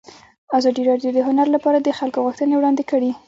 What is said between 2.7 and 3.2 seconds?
کړي.